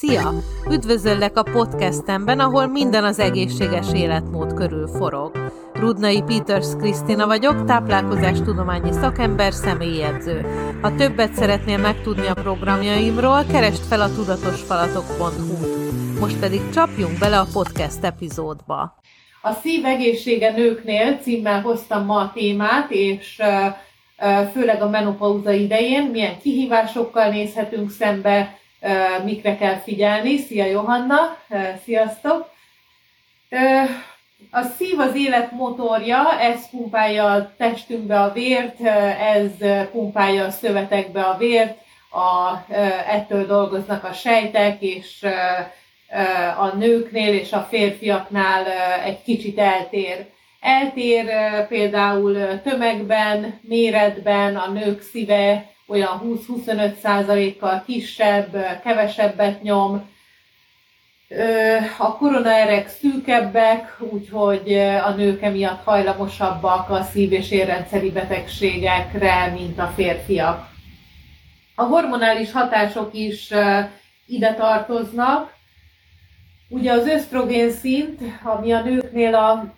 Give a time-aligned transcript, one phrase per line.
[0.00, 0.32] Szia!
[0.70, 5.52] Üdvözöllek a podcastemben, ahol minden az egészséges életmód körül forog.
[5.74, 10.46] Rudnai Peters Krisztina vagyok, táplálkozástudományi szakember, személyedző.
[10.82, 16.20] Ha többet szeretnél megtudni a programjaimról, keresd fel a tudatosfalatok.hu-t.
[16.20, 18.98] Most pedig csapjunk bele a podcast epizódba.
[19.42, 23.42] A szív egészsége nőknél címmel hoztam ma a témát, és
[24.52, 28.58] főleg a menopauza idején milyen kihívásokkal nézhetünk szembe,
[29.24, 30.36] mikre kell figyelni.
[30.36, 31.36] Szia Johanna,
[31.84, 32.50] sziasztok!
[34.50, 38.80] A szív az élet motorja, ez pumpálja a testünkbe a vért,
[39.20, 39.50] ez
[39.90, 41.78] pumpálja a szövetekbe a vért,
[42.10, 42.56] a,
[43.06, 45.26] ettől dolgoznak a sejtek, és
[46.58, 48.66] a nőknél és a férfiaknál
[49.04, 50.26] egy kicsit eltér.
[50.60, 51.26] Eltér
[51.68, 60.08] például tömegben, méretben, a nők szíve olyan 20-25 százalékkal kisebb, kevesebbet nyom,
[61.98, 64.74] a koronaerek szűkebbek, úgyhogy
[65.04, 70.68] a nők emiatt hajlamosabbak a szív- és érrendszeri betegségekre, mint a férfiak.
[71.74, 73.50] A hormonális hatások is
[74.26, 75.54] ide tartoznak.
[76.68, 79.74] Ugye az ösztrogén szint, ami a nőknél a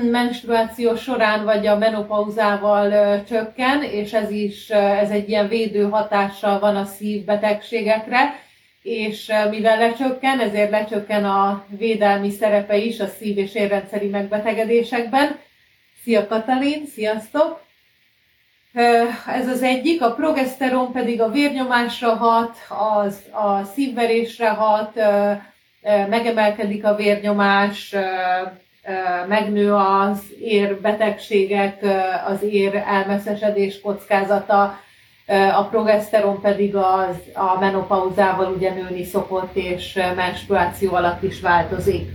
[0.00, 6.76] menstruáció során vagy a menopauzával csökken, és ez is ez egy ilyen védő hatással van
[6.76, 8.40] a szívbetegségekre,
[8.82, 15.38] és mivel lecsökken, ezért lecsökken a védelmi szerepe is a szív- és érrendszeri megbetegedésekben.
[16.02, 17.60] Szia Katalin, sziasztok!
[19.26, 25.00] Ez az egyik, a progeszteron pedig a vérnyomásra hat, az a szívverésre hat,
[26.08, 27.94] megemelkedik a vérnyomás,
[29.28, 31.84] megnő az érbetegségek,
[32.26, 34.78] az ér elmeszesedés kockázata,
[35.56, 42.10] a progeszteron pedig az, a menopauzával ugye nőni szokott, és menstruáció alatt is változik.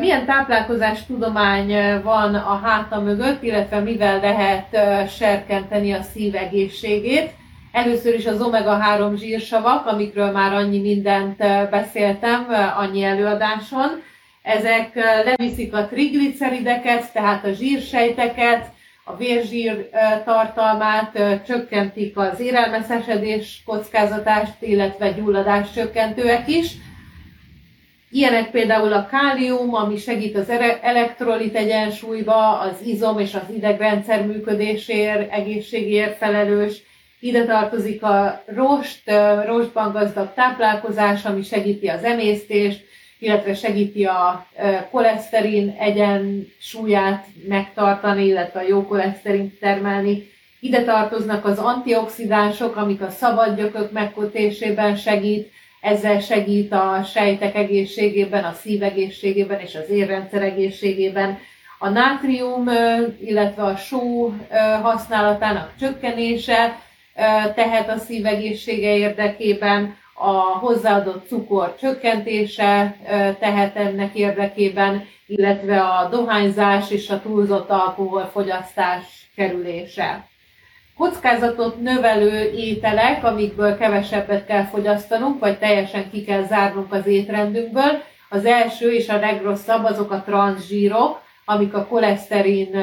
[0.00, 4.76] Milyen táplálkozás tudomány van a háta mögött, illetve mivel lehet
[5.10, 7.30] serkenteni a szív egészségét?
[7.72, 11.36] Először is az omega-3 zsírsavak, amikről már annyi mindent
[11.70, 12.46] beszéltem
[12.76, 14.02] annyi előadáson.
[14.48, 14.94] Ezek
[15.24, 18.72] leviszik a triglicerideket, tehát a zsírsejteket,
[19.04, 19.88] a vérzsír
[20.24, 26.72] tartalmát, csökkentik az érelmeszesedés kockázatást, illetve gyulladás csökkentőek is.
[28.10, 30.50] Ilyenek például a kálium, ami segít az
[30.82, 36.82] elektrolit egyensúlyba, az izom és az idegrendszer működésért, egészségért felelős.
[37.20, 39.10] Ide tartozik a rost,
[39.46, 42.86] rostban gazdag táplálkozás, ami segíti az emésztést,
[43.18, 44.46] illetve segíti a
[44.90, 50.30] koleszterin egyensúlyát megtartani, illetve a jó koleszterint termelni.
[50.60, 58.44] Ide tartoznak az antioxidánsok, amik a szabad gyökök megkötésében segít, ezzel segít a sejtek egészségében,
[58.44, 61.38] a szív egészségében és az érrendszer egészségében.
[61.78, 62.68] A nátrium,
[63.24, 64.32] illetve a só
[64.82, 66.78] használatának csökkenése
[67.54, 72.96] tehet a szív egészsége érdekében, a hozzáadott cukor csökkentése
[73.40, 80.26] tehet ennek érdekében, illetve a dohányzás és a túlzott alkoholfogyasztás kerülése.
[80.96, 88.02] Kockázatot növelő ételek, amikből kevesebbet kell fogyasztanunk, vagy teljesen ki kell zárnunk az étrendünkből.
[88.28, 92.76] Az első és a legrosszabb azok a transzsírok, amik a koleszterin,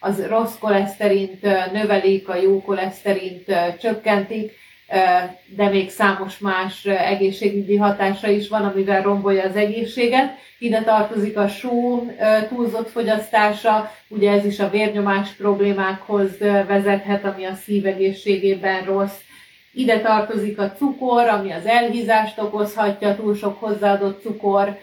[0.00, 3.44] az rossz koleszterint növelik, a jó koleszterint
[3.80, 4.52] csökkentik,
[5.46, 10.34] de még számos más egészségügyi hatása is van, amivel rombolja az egészséget.
[10.58, 12.06] Ide tartozik a só
[12.48, 19.18] túlzott fogyasztása, ugye ez is a vérnyomás problémákhoz vezethet, ami a szívegészségében rossz.
[19.72, 24.78] Ide tartozik a cukor, ami az elhízást okozhatja, túl sok hozzáadott cukor,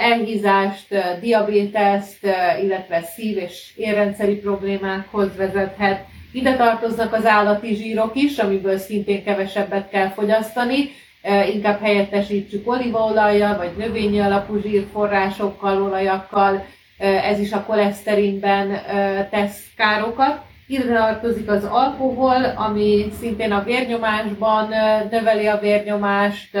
[0.00, 2.26] elhízást, diabéteszt,
[2.62, 9.88] illetve szív- és érrendszeri problémákhoz vezethet ide tartoznak az állati zsírok is, amiből szintén kevesebbet
[9.88, 10.90] kell fogyasztani,
[11.22, 16.66] e, inkább helyettesítsük olívaolajjal, vagy növényi alapú zsírforrásokkal, olajakkal,
[16.98, 20.44] e, ez is a koleszterinben e, tesz károkat.
[20.66, 24.68] Ide tartozik az alkohol, ami szintén a vérnyomásban
[25.10, 26.58] növeli a vérnyomást,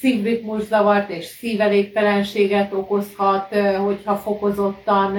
[0.00, 3.54] szívritmuszavart és szívelégtelenséget okozhat,
[3.84, 5.18] hogyha fokozottan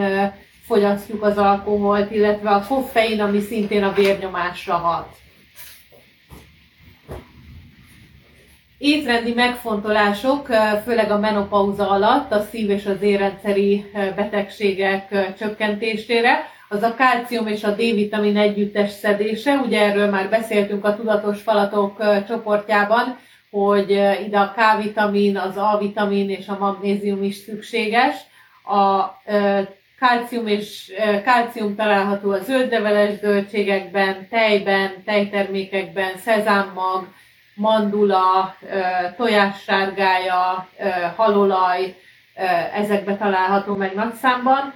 [0.68, 5.08] fogyasztjuk az alkoholt, illetve a koffein, ami szintén a vérnyomásra hat.
[8.78, 10.48] Étrendi megfontolások,
[10.84, 17.64] főleg a menopauza alatt a szív- és az érrendszeri betegségek csökkentésére, az a kálcium és
[17.64, 23.18] a D-vitamin együttes szedése, ugye erről már beszéltünk a tudatos falatok csoportjában,
[23.52, 23.90] hogy
[24.26, 28.16] ide a K-vitamin, az A-vitamin és a magnézium is szükséges.
[28.64, 29.04] A
[30.00, 30.92] Kálcium és
[31.24, 37.08] kálcium található a zöldleveles zöldségekben, tejben, tejtermékekben, szezámmag,
[37.56, 38.56] mandula,
[39.18, 40.70] tojássárgája,
[41.16, 41.96] halolaj,
[42.74, 44.74] ezekbe található meg nagy számban.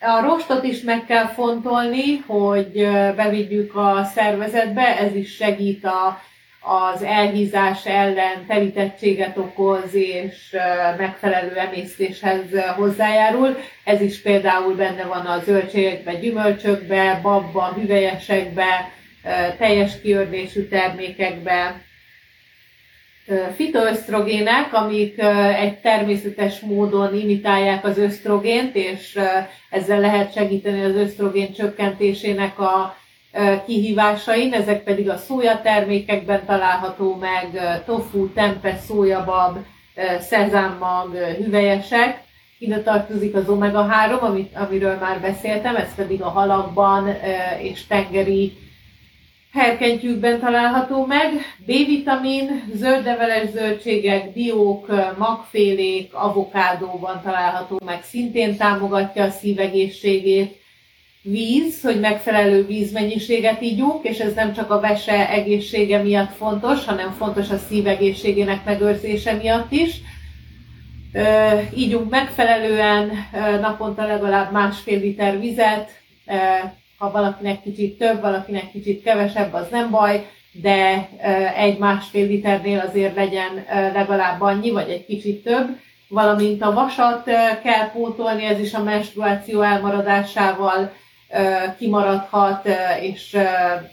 [0.00, 6.20] A rostot is meg kell fontolni, hogy bevigyük a szervezetbe, ez is segít a
[6.66, 10.56] az elhízás ellen terítettséget okoz és
[10.98, 12.44] megfelelő emésztéshez
[12.76, 13.56] hozzájárul.
[13.84, 18.92] Ez is például benne van a zöldségekben, gyümölcsökben, babba, hüvelyesekben,
[19.58, 21.82] teljes kiördésű termékekben.
[23.54, 25.18] Fitoösztrogének, amik
[25.58, 29.18] egy természetes módon imitálják az ösztrogént, és
[29.70, 32.96] ezzel lehet segíteni az ösztrogén csökkentésének a
[33.66, 39.56] kihívásain, ezek pedig a szója termékekben található meg, tofu, tempe, szójabab,
[40.20, 42.22] szezámmag, hüvelyesek.
[42.58, 47.16] Ide tartozik az omega-3, amit, amiről már beszéltem, ez pedig a halakban
[47.62, 48.52] és tengeri
[49.52, 51.32] herkentyűkben található meg.
[51.58, 54.86] B-vitamin, zöldleveles zöldségek, diók,
[55.18, 60.62] magfélék, avokádóban található meg, szintén támogatja a szívegészségét
[61.26, 67.10] víz, hogy megfelelő vízmennyiséget ígyunk, és ez nem csak a vese egészsége miatt fontos, hanem
[67.10, 70.00] fontos a szív egészségének megőrzése miatt is.
[71.76, 73.10] Ígyunk megfelelően,
[73.60, 75.90] naponta legalább másfél liter vizet,
[76.98, 81.08] ha valakinek kicsit több, valakinek kicsit kevesebb, az nem baj, de
[81.56, 85.68] egy-másfél liternél azért legyen legalább annyi, vagy egy kicsit több,
[86.08, 87.24] valamint a vasat
[87.62, 90.92] kell pótolni, ez is a menstruáció elmaradásával
[91.78, 92.68] kimaradhat,
[93.00, 93.36] és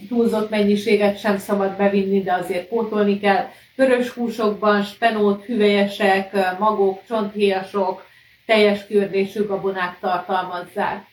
[0.07, 3.45] túlzott mennyiséget sem szabad bevinni, de azért pótolni kell.
[3.75, 8.05] Vörös húsokban spenót, hüvelyesek, magok, csonthéjasok,
[8.45, 11.05] teljes kérdésű gabonák tartalmazzák.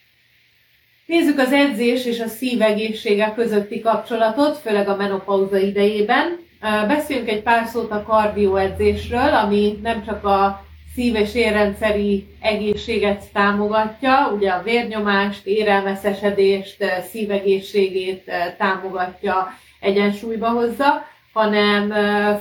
[1.07, 6.39] Nézzük az edzés és a szívegészsége közötti kapcsolatot, főleg a menopauza idejében.
[6.87, 10.67] Beszéljünk egy pár szót a kardioedzésről, ami nem csak a
[10.99, 19.49] szív- és érrendszeri egészséget támogatja, ugye a vérnyomást, érelmeszesedést, szívegészségét támogatja,
[19.81, 21.93] egyensúlyba hozza, hanem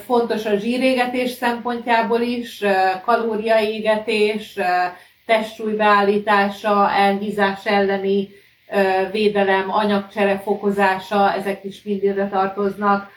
[0.06, 2.63] fontos a zsírégetés szempontjából is,
[3.06, 4.59] kalóriaégetés,
[5.25, 8.30] testsúlybeállítása, elhízás elleni
[9.12, 13.12] védelem, anyagcsere fokozása, ezek is mind ide tartoznak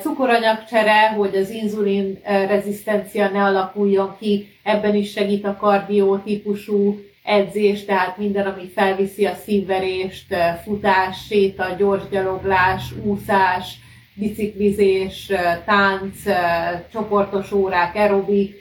[0.00, 7.84] cukoranyagcsere, hogy az inzulin rezisztencia ne alakuljon ki, ebben is segít a kardió típusú edzés,
[7.84, 10.34] tehát minden, ami felviszi a szívverést,
[10.64, 13.78] futás, séta, gyorsgyaloglás, úszás,
[14.14, 15.32] biciklizés,
[15.64, 16.16] tánc,
[16.92, 18.54] csoportos órák, aerobik,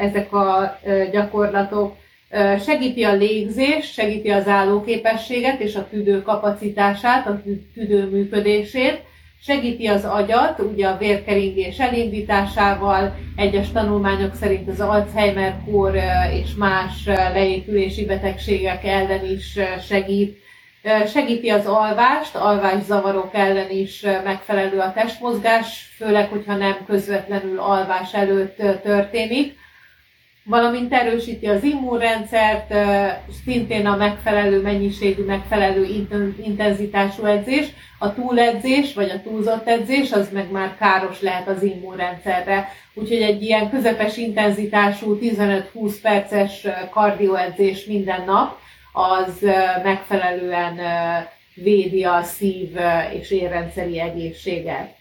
[0.00, 0.78] ezek a
[1.12, 1.96] gyakorlatok.
[2.64, 7.42] Segíti a légzés, segíti az állóképességet és a tüdő kapacitását, a
[7.74, 9.02] tüdő működését,
[9.44, 15.94] Segíti az agyat, ugye a vérkeringés elindításával, egyes tanulmányok szerint az Alzheimer-kór
[16.32, 19.58] és más leépülési betegségek ellen is
[19.88, 20.38] segít.
[21.06, 28.56] Segíti az alvást, alvászavarok ellen is megfelelő a testmozgás, főleg, hogyha nem közvetlenül alvás előtt
[28.82, 29.56] történik
[30.44, 32.74] valamint erősíti az immunrendszert,
[33.44, 36.04] szintén a megfelelő mennyiségű, megfelelő
[36.42, 37.66] intenzitású edzés,
[37.98, 42.68] a túledzés vagy a túlzott edzés, az meg már káros lehet az immunrendszerre.
[42.94, 48.58] Úgyhogy egy ilyen közepes intenzitású 15-20 perces kardioedzés minden nap,
[48.92, 49.46] az
[49.82, 50.80] megfelelően
[51.54, 52.76] védi a szív
[53.20, 55.00] és érrendszeri egészséget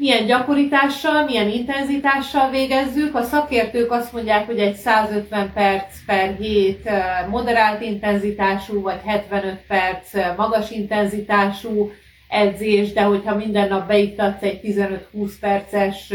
[0.00, 3.14] milyen gyakoritással, milyen intenzitással végezzük.
[3.14, 6.90] A szakértők azt mondják, hogy egy 150 perc per hét
[7.30, 11.90] moderált intenzitású, vagy 75 perc magas intenzitású
[12.28, 16.12] edzés, de hogyha minden nap beiktatsz egy 15-20 perces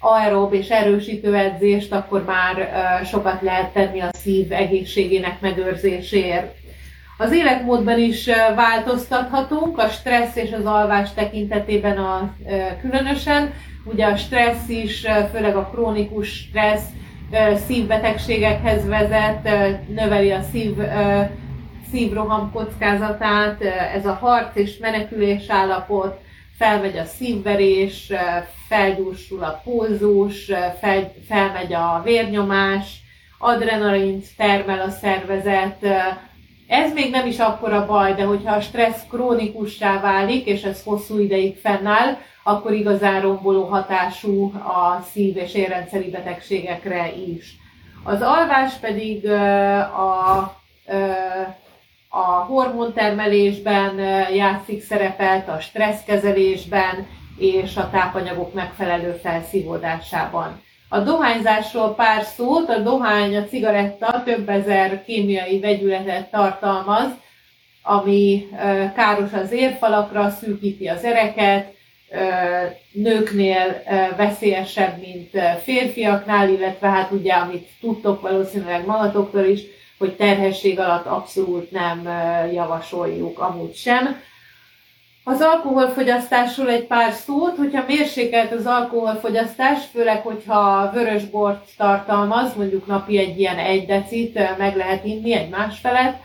[0.00, 2.68] aerob és erősítő edzést, akkor már
[3.04, 6.59] sokat lehet tenni a szív egészségének megőrzéséért.
[7.20, 12.34] Az életmódban is változtathatunk, a stressz és az alvás tekintetében a,
[12.80, 13.52] különösen.
[13.84, 16.86] Ugye a stressz is, főleg a krónikus stressz
[17.66, 19.48] szívbetegségekhez vezet,
[19.88, 20.76] növeli a szív,
[21.90, 23.62] szívroham kockázatát,
[23.94, 26.20] ez a harc és menekülés állapot,
[26.58, 28.12] felmegy a szívverés,
[28.68, 30.50] felgyorsul a pulzus,
[30.80, 33.00] fel, felmegy a vérnyomás,
[33.38, 35.86] adrenalint termel a szervezet,
[36.70, 41.18] Ez még nem is akkora baj, de hogyha a stressz krónikussá válik, és ez hosszú
[41.18, 47.56] ideig fennáll, akkor igazán romboló hatású a szív- és érrendszeri betegségekre is.
[48.04, 50.38] Az alvás pedig a,
[52.08, 53.98] a hormontermelésben
[54.34, 57.06] játszik szerepet, a stresszkezelésben
[57.38, 60.60] és a tápanyagok megfelelő felszívódásában.
[60.92, 67.08] A dohányzásról pár szót, a dohány, a cigaretta több ezer kémiai vegyületet tartalmaz,
[67.82, 68.48] ami
[68.94, 71.74] káros az érfalakra, szűkíti az ereket,
[72.92, 73.82] nőknél
[74.16, 75.30] veszélyesebb, mint
[75.62, 79.62] férfiaknál, illetve hát ugye, amit tudtok valószínűleg magatoktól is,
[79.98, 82.08] hogy terhesség alatt abszolút nem
[82.52, 84.20] javasoljuk amúgy sem.
[85.30, 93.18] Az alkoholfogyasztásról egy pár szót, hogyha mérsékelt az alkoholfogyasztás, főleg, hogyha vörösbort tartalmaz, mondjuk napi
[93.18, 96.16] egy ilyen egy decit meg lehet inni, egy másfelet,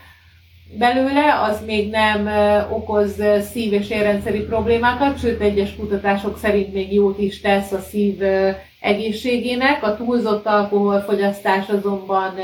[0.78, 2.28] belőle, az még nem
[2.70, 8.22] okoz szív- és érrendszeri problémákat, sőt egyes kutatások szerint még jót is tesz a szív
[8.80, 9.82] egészségének.
[9.82, 12.34] A túlzott alkoholfogyasztás azonban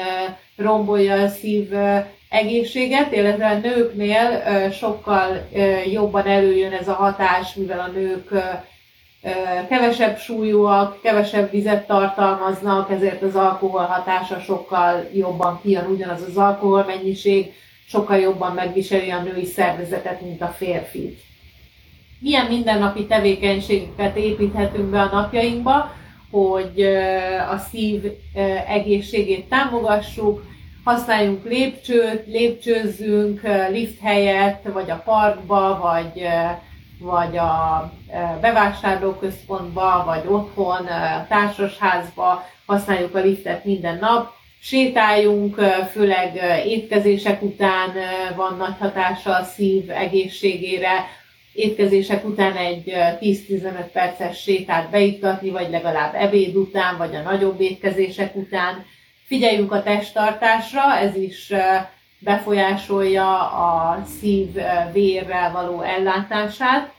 [0.57, 1.69] rombolja a szív
[2.33, 5.49] egészséget, illetve a nőknél sokkal
[5.93, 8.31] jobban előjön ez a hatás, mivel a nők
[9.69, 16.85] kevesebb súlyúak, kevesebb vizet tartalmaznak, ezért az alkohol hatása sokkal jobban kijön, ugyanaz az alkohol
[16.87, 17.53] mennyiség,
[17.87, 21.21] sokkal jobban megviseli a női szervezetet, mint a férfit.
[22.19, 25.93] Milyen mindennapi tevékenységeket építhetünk be a napjainkba,
[26.31, 26.83] hogy
[27.51, 28.13] a szív
[28.69, 30.51] egészségét támogassuk,
[30.85, 36.27] használjunk lépcsőt, lépcsőzzünk lift helyett, vagy a parkba, vagy,
[36.99, 37.93] vagy a
[38.41, 40.87] bevásárlóközpontba, vagy otthon,
[41.29, 42.45] társasházba.
[42.67, 45.61] Használjuk a liftet minden nap, sétáljunk,
[45.93, 47.91] főleg étkezések után
[48.37, 51.07] van nagy hatása a szív egészségére,
[51.53, 58.37] étkezések után egy 10-15 perces sétát beiktatni, vagy legalább ebéd után, vagy a nagyobb étkezések
[58.37, 58.85] után.
[59.27, 61.53] Figyeljünk a testtartásra, ez is
[62.19, 64.49] befolyásolja a szív
[64.93, 66.93] vérrel való ellátását.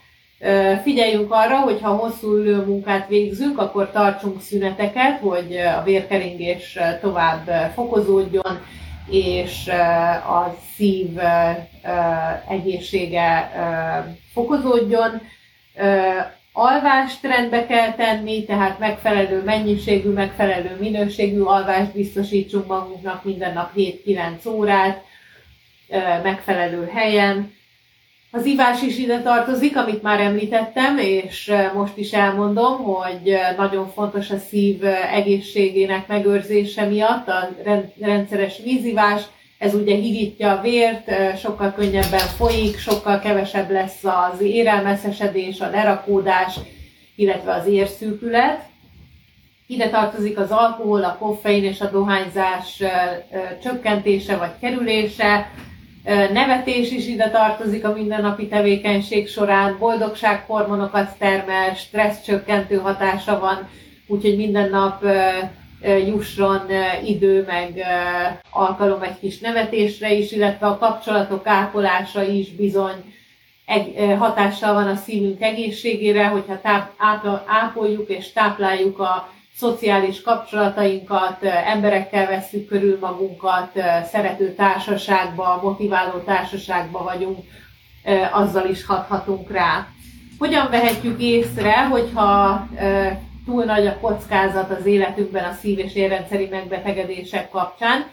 [0.82, 7.70] Figyeljünk arra, hogy ha hosszú ülő munkát végzünk, akkor tartsunk szüneteket, hogy a vérkeringés tovább
[7.74, 8.60] fokozódjon,
[9.10, 9.68] és
[10.28, 11.18] a szív
[12.48, 13.52] egészsége
[14.32, 15.22] fokozódjon.
[16.56, 24.48] Alvást rendbe kell tenni, tehát megfelelő mennyiségű, megfelelő minőségű alvást biztosítsunk magunknak minden nap 7-9
[24.48, 25.04] órát,
[26.22, 27.52] megfelelő helyen
[28.30, 34.30] az ivás is ide tartozik, amit már említettem, és most is elmondom, hogy nagyon fontos
[34.30, 37.48] a szív egészségének megőrzése miatt a
[38.00, 39.22] rendszeres vízivás.
[39.64, 46.58] Ez ugye higítja a vért, sokkal könnyebben folyik, sokkal kevesebb lesz az érelmeszesedés, a lerakódás,
[47.16, 48.60] illetve az érszűkület.
[49.66, 52.82] Ide tartozik az alkohol, a koffein és a dohányzás
[53.62, 55.50] csökkentése vagy kerülése,
[56.32, 63.68] Nevetés is ide tartozik a mindennapi tevékenység során, boldogsághormonokat termel, stressz csökkentő hatása van,
[64.06, 65.04] úgyhogy minden nap
[66.06, 66.60] jusson
[67.04, 67.84] idő, meg
[68.50, 73.14] alkalom egy kis nevetésre is, illetve a kapcsolatok ápolása is bizony
[74.18, 76.92] hatással van a szívünk egészségére, hogyha táp,
[77.46, 83.72] ápoljuk és tápláljuk a szociális kapcsolatainkat, emberekkel veszük körül magunkat,
[84.10, 87.38] szerető társaságba, motiváló társaságba vagyunk,
[88.32, 89.86] azzal is hathatunk rá.
[90.38, 92.66] Hogyan vehetjük észre, hogyha
[93.46, 98.06] túl nagy a kockázat az életünkben a szív- és érrendszeri megbetegedések kapcsán?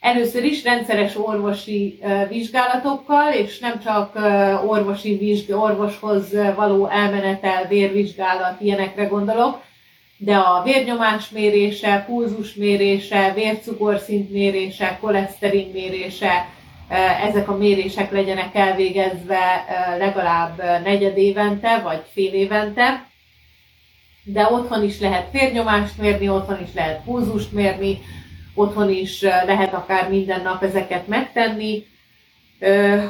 [0.00, 1.98] Először is rendszeres orvosi
[2.28, 4.18] vizsgálatokkal, és nem csak
[4.66, 9.62] orvosi vizsg, orvoshoz való elmenetel, vérvizsgálat, ilyenekre gondolok,
[10.16, 16.48] de a vérnyomás mérése, pulzus mérése, vércukorszint mérése, koleszterin mérése,
[17.28, 19.64] ezek a mérések legyenek elvégezve
[19.98, 23.07] legalább negyed évente vagy fél évente.
[24.32, 27.98] De otthon is lehet vérnyomást mérni, otthon is lehet pulzust mérni,
[28.54, 31.84] otthon is eh, lehet akár minden nap ezeket megtenni.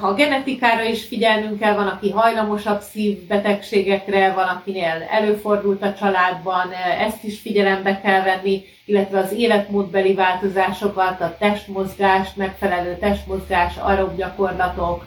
[0.00, 7.24] A genetikára is figyelnünk kell, van, aki hajlamosabb szívbetegségekre, van, akinél előfordult a családban, ezt
[7.24, 15.06] is figyelembe kell venni, illetve az életmódbeli változásokat, a testmozgást, megfelelő testmozgás, aerob gyakorlatok,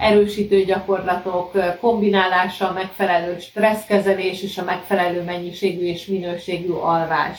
[0.00, 7.38] erősítő gyakorlatok kombinálása, a megfelelő stresszkezelés és a megfelelő mennyiségű és minőségű alvás.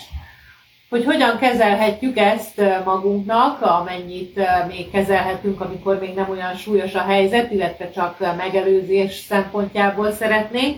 [0.89, 7.51] hogy hogyan kezelhetjük ezt magunknak, amennyit még kezelhetünk, amikor még nem olyan súlyos a helyzet,
[7.51, 10.77] illetve csak megelőzés szempontjából szeretnénk.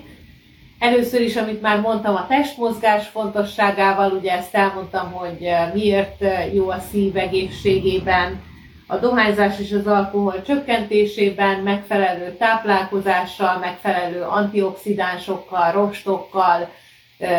[0.80, 6.24] Először is, amit már mondtam, a testmozgás fontosságával, ugye ezt elmondtam, hogy miért
[6.54, 8.42] jó a szív egészségében,
[8.88, 16.70] a dohányzás és az alkohol csökkentésében, megfelelő táplálkozással, megfelelő antioxidánsokkal, rostokkal,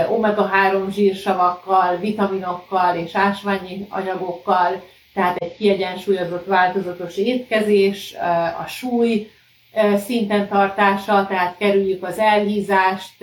[0.09, 4.83] omega-3 zsírsavakkal, vitaminokkal és ásványi anyagokkal,
[5.15, 8.15] tehát egy kiegyensúlyozott, változatos étkezés,
[8.65, 9.31] a súly
[10.05, 13.23] szinten tartása, tehát kerüljük az elhízást,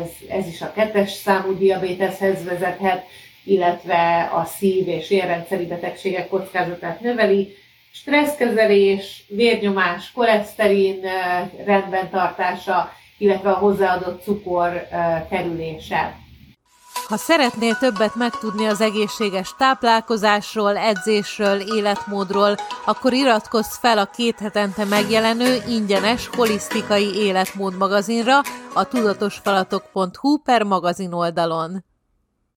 [0.00, 3.04] ez, ez is a kettes számú diabéteshez vezethet,
[3.44, 7.54] illetve a szív- és érrendszeri betegségek kockázatát növeli,
[7.92, 11.00] stresszkezelés, vérnyomás, koleszterin
[11.64, 14.88] rendben tartása, illetve a hozzáadott cukor
[15.30, 16.18] kerülése.
[17.08, 22.54] Ha szeretnél többet megtudni az egészséges táplálkozásról, edzésről, életmódról,
[22.84, 28.40] akkor iratkozz fel a két hetente megjelenő ingyenes holisztikai életmód magazinra
[28.74, 31.84] a tudatosfalatok.hu per magazin oldalon.